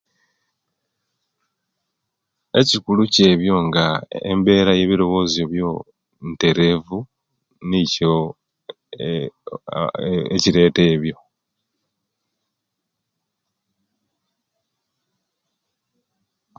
Ekikulu 2.59 3.01
kyebyo 3.13 3.55
nga 3.67 3.85
embera 4.31 4.71
yebirobozo 4.79 5.41
byo 5.53 5.69
nterevu 6.29 6.97
nikyo 7.69 8.13
e 9.09 9.11
a 9.79 9.81
a 9.81 9.81
a 10.09 10.27
ekireta 10.35 10.83
ebyo 10.93 11.17